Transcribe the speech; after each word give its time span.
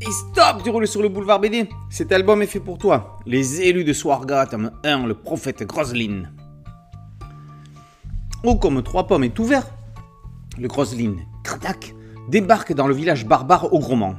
Et 0.00 0.12
stop, 0.12 0.62
tu 0.62 0.70
roules 0.70 0.86
sur 0.86 1.02
le 1.02 1.08
boulevard 1.08 1.40
BD. 1.40 1.68
Cet 1.90 2.12
album 2.12 2.40
est 2.40 2.46
fait 2.46 2.60
pour 2.60 2.78
toi. 2.78 3.18
Les 3.26 3.62
élus 3.62 3.82
de 3.82 3.92
Swarga, 3.92 4.46
tome 4.46 4.70
1, 4.84 5.06
le 5.06 5.14
prophète 5.14 5.64
Groslin. 5.64 6.30
Oh, 8.44 8.54
comme 8.54 8.80
trois 8.84 9.08
pommes 9.08 9.24
est 9.24 9.36
ouvert, 9.40 9.66
le 10.56 10.68
Groslin, 10.68 11.16
Kratak, 11.42 11.94
débarque 12.28 12.72
dans 12.72 12.86
le 12.86 12.94
village 12.94 13.26
barbare 13.26 13.72
au 13.72 13.80
Gromant. 13.80 14.14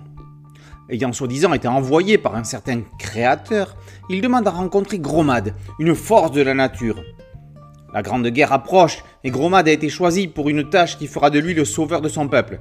Ayant 0.90 1.14
soi-disant 1.14 1.54
été 1.54 1.70
envoyé 1.70 2.18
par 2.18 2.36
un 2.36 2.44
certain 2.44 2.82
créateur, 2.98 3.78
il 4.10 4.20
demande 4.20 4.48
à 4.48 4.52
rencontrer 4.52 5.00
Gromad, 5.00 5.56
une 5.80 5.96
force 5.96 6.32
de 6.32 6.42
la 6.42 6.54
nature. 6.54 7.02
La 7.94 8.02
grande 8.02 8.28
guerre 8.28 8.52
approche 8.52 9.06
et 9.24 9.32
Gromad 9.32 9.66
a 9.70 9.72
été 9.72 9.88
choisi 9.88 10.28
pour 10.28 10.50
une 10.50 10.70
tâche 10.70 10.98
qui 10.98 11.08
fera 11.08 11.30
de 11.30 11.40
lui 11.40 11.54
le 11.54 11.64
sauveur 11.64 12.02
de 12.02 12.10
son 12.10 12.28
peuple. 12.28 12.60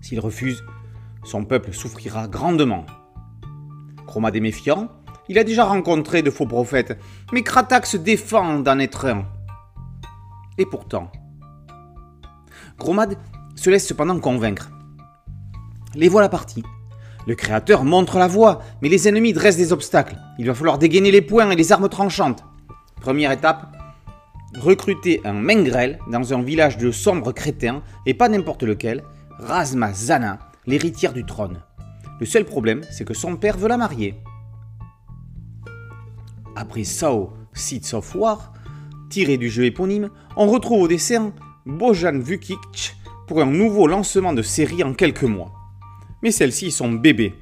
S'il 0.00 0.20
refuse, 0.20 0.62
son 1.24 1.44
peuple 1.44 1.72
souffrira 1.72 2.28
grandement. 2.28 2.86
Gromad 4.06 4.34
est 4.34 4.40
méfiant, 4.40 4.88
il 5.28 5.38
a 5.38 5.44
déjà 5.44 5.64
rencontré 5.64 6.22
de 6.22 6.30
faux 6.30 6.46
prophètes, 6.46 6.98
mais 7.32 7.42
Kratak 7.42 7.86
se 7.86 7.96
défend 7.96 8.60
d'en 8.60 8.78
être 8.78 9.06
un. 9.06 9.26
Et 10.56 10.66
pourtant, 10.66 11.12
Gromad 12.78 13.16
se 13.54 13.70
laisse 13.70 13.86
cependant 13.86 14.18
convaincre. 14.18 14.70
Les 15.94 16.08
voilà 16.08 16.28
partis. 16.28 16.62
Le 17.26 17.34
créateur 17.34 17.84
montre 17.84 18.18
la 18.18 18.26
voie, 18.26 18.60
mais 18.80 18.88
les 18.88 19.08
ennemis 19.08 19.32
dressent 19.32 19.56
des 19.56 19.72
obstacles. 19.72 20.16
Il 20.38 20.46
va 20.46 20.54
falloir 20.54 20.78
dégainer 20.78 21.10
les 21.10 21.20
poings 21.20 21.50
et 21.50 21.56
les 21.56 21.72
armes 21.72 21.88
tranchantes. 21.88 22.44
Première 23.00 23.32
étape, 23.32 23.76
recruter 24.58 25.20
un 25.24 25.34
Mengrel 25.34 25.98
dans 26.10 26.32
un 26.32 26.42
village 26.42 26.78
de 26.78 26.90
sombres 26.90 27.32
crétins, 27.32 27.82
et 28.06 28.14
pas 28.14 28.28
n'importe 28.28 28.62
lequel, 28.62 29.04
Razma 29.38 29.92
Zana, 29.92 30.38
l'héritière 30.68 31.14
du 31.14 31.24
trône. 31.24 31.62
Le 32.20 32.26
seul 32.26 32.44
problème, 32.44 32.82
c'est 32.90 33.06
que 33.06 33.14
son 33.14 33.36
père 33.36 33.56
veut 33.56 33.68
la 33.68 33.78
marier. 33.78 34.14
Après 36.54 36.84
Sao 36.84 37.32
Seeds 37.54 37.94
of 37.94 38.14
War, 38.14 38.52
tiré 39.08 39.38
du 39.38 39.48
jeu 39.48 39.64
éponyme, 39.64 40.10
on 40.36 40.46
retrouve 40.46 40.82
au 40.82 40.88
dessin 40.88 41.32
Bojan 41.64 42.18
Vukic 42.18 42.96
pour 43.26 43.40
un 43.40 43.46
nouveau 43.46 43.86
lancement 43.86 44.34
de 44.34 44.42
série 44.42 44.84
en 44.84 44.92
quelques 44.92 45.24
mois. 45.24 45.52
Mais 46.22 46.30
celle-ci 46.30 46.66
est 46.66 46.70
son 46.70 46.92
bébé. 46.92 47.34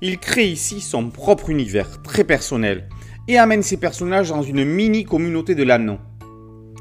Il 0.00 0.18
crée 0.18 0.48
ici 0.48 0.80
son 0.80 1.10
propre 1.10 1.50
univers 1.50 2.02
très 2.02 2.24
personnel 2.24 2.88
et 3.28 3.38
amène 3.38 3.62
ses 3.62 3.76
personnages 3.76 4.30
dans 4.30 4.42
une 4.42 4.64
mini 4.64 5.04
communauté 5.04 5.54
de 5.54 5.62
l'anneau. 5.62 5.98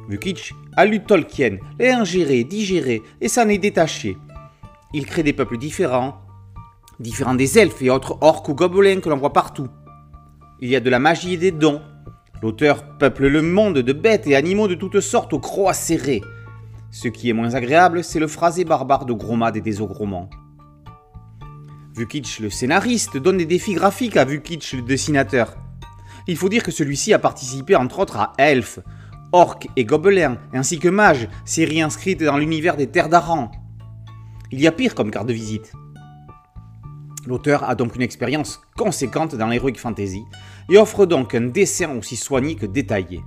Vukic 0.10 0.54
a 0.76 0.86
lu 0.86 1.04
Tolkien, 1.04 1.58
l'a 1.78 2.00
ingéré, 2.00 2.44
digéré 2.44 3.04
et 3.22 3.28
s'en 3.28 3.48
est 3.50 3.60
détaché. 3.60 4.18
Il 4.94 5.06
crée 5.06 5.24
des 5.24 5.34
peuples 5.34 5.58
différents, 5.58 6.22
différents 7.00 7.36
des 7.36 7.58
elfes 7.58 7.82
et 7.82 7.90
autres 7.90 8.18
orques 8.22 8.50
ou 8.50 8.54
gobelins 8.54 9.00
que 9.00 9.10
l'on 9.10 9.18
voit 9.18 9.34
partout. 9.34 9.70
Il 10.60 10.70
y 10.70 10.76
a 10.76 10.80
de 10.80 10.90
la 10.90 11.00
magie 11.00 11.34
et 11.34 11.38
des 11.38 11.52
dons. 11.52 11.82
L'auteur 12.42 12.98
peuple 12.98 13.28
le 13.28 13.42
monde 13.42 13.80
de 13.80 13.94
bêtes 13.94 14.28
et 14.28 14.36
animaux 14.36 14.68
de 14.68 14.76
toutes 14.76 15.00
sortes 15.00 15.34
aux 15.34 15.40
croix 15.40 15.74
serrées. 15.74 16.22
Ce 16.92 17.08
qui 17.08 17.30
est 17.30 17.34
moins 17.34 17.56
agréable, 17.56 18.04
c'est 18.04 18.20
le 18.20 18.28
phrasé 18.28 18.66
barbare 18.66 19.06
de 19.06 19.14
Gromad 19.14 19.56
et 19.56 19.62
des 19.62 19.80
ogromans. 19.80 20.30
Vukic, 21.96 22.40
le 22.40 22.50
scénariste, 22.50 23.18
donne 23.18 23.38
des 23.38 23.46
défis 23.46 23.74
graphiques 23.74 24.18
à 24.18 24.26
Vukic, 24.26 24.74
le 24.74 24.82
dessinateur. 24.82 25.56
Il 26.28 26.36
faut 26.36 26.50
dire 26.50 26.64
que 26.64 26.72
celui-ci 26.72 27.14
a 27.14 27.20
participé 27.20 27.76
entre 27.76 28.00
autres 28.00 28.18
à 28.18 28.34
Elf, 28.38 28.80
Orc 29.32 29.60
et 29.78 29.86
Gobelin, 29.86 30.38
ainsi 30.54 30.80
que 30.80 30.90
Mage, 30.90 31.30
série 31.46 31.82
inscrite 31.82 32.24
dans 32.24 32.38
l'univers 32.38 32.76
des 32.76 32.88
Terres 32.88 33.10
d'Aran. 33.10 33.52
Il 34.54 34.60
y 34.60 34.68
a 34.68 34.72
pire 34.74 34.96
comme 34.96 35.12
carte 35.12 35.28
de 35.28 35.34
visite. 35.34 35.72
L'auteur 37.26 37.64
a 37.64 37.76
donc 37.76 37.96
une 37.96 38.02
expérience 38.02 38.60
conséquente 38.76 39.34
dans 39.36 39.48
l'heroic 39.48 39.76
fantasy 39.78 40.24
et 40.70 40.78
offre 40.78 41.06
donc 41.06 41.34
un 41.34 41.48
dessin 41.48 41.98
aussi 41.98 42.18
soigné 42.18 42.56
que 42.56 42.66
détaillé. 42.66 43.22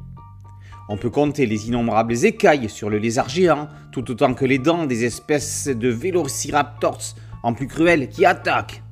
On 0.90 0.98
peut 0.98 1.08
compter 1.08 1.46
les 1.46 1.68
innombrables 1.68 2.26
écailles 2.26 2.68
sur 2.68 2.90
le 2.90 2.98
lézard 2.98 3.30
géant, 3.30 3.68
tout 3.90 4.10
autant 4.10 4.34
que 4.34 4.44
les 4.44 4.58
dents 4.58 4.84
des 4.84 5.04
espèces 5.04 5.68
de 5.68 5.88
vélociraptors 5.88 7.14
en 7.42 7.54
plus 7.54 7.68
cruels 7.68 8.10
qui 8.10 8.26
attaquent. 8.26 8.82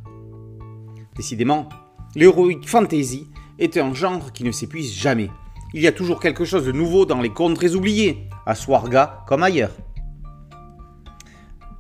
Décidément, 1.15 1.69
l'heroic 2.17 2.63
fantasy 2.65 3.27
est 3.59 3.77
un 3.77 3.93
genre 3.93 4.33
qui 4.33 4.45
ne 4.45 4.53
s'épuise 4.53 4.95
jamais. 4.95 5.29
Il 5.75 5.83
y 5.83 5.87
a 5.87 5.93
toujours 5.93 6.21
quelque 6.21 6.47
chose 6.47 6.65
de 6.65 6.73
nouveau 6.73 7.05
dans 7.05 7.21
les 7.21 7.29
contrées 7.29 7.75
oubliées, 7.75 8.27
à 8.47 8.55
Swarga 8.55 9.23
comme 9.27 9.43
ailleurs. 9.43 9.73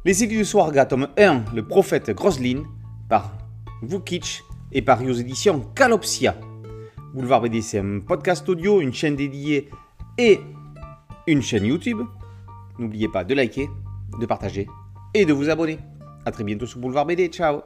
Les 0.04 0.24
élus 0.24 0.38
de 0.38 0.44
Swarga, 0.44 0.84
tome 0.84 1.06
1, 1.16 1.44
Le 1.54 1.62
prophète 1.62 2.10
Groslin, 2.10 2.64
par 3.08 3.38
Vukic 3.82 4.42
et 4.72 4.82
par 4.82 5.00
aux 5.00 5.12
éditions 5.12 5.60
Calopsia. 5.76 6.34
Boulevard 7.14 7.42
BD, 7.42 7.62
c'est 7.62 7.78
un 7.78 8.00
podcast 8.00 8.48
audio, 8.48 8.80
une 8.80 8.92
chaîne 8.92 9.14
dédiée 9.14 9.70
et 10.18 10.40
une 11.28 11.40
chaîne 11.40 11.66
YouTube. 11.66 12.00
N'oubliez 12.80 13.06
pas 13.06 13.22
de 13.22 13.32
liker, 13.32 13.68
de 14.18 14.26
partager 14.26 14.66
et 15.14 15.24
de 15.24 15.32
vous 15.32 15.50
abonner. 15.50 15.78
A 16.26 16.32
très 16.32 16.42
bientôt 16.42 16.66
sur 16.66 16.80
Boulevard 16.80 17.06
BD. 17.06 17.28
Ciao 17.28 17.60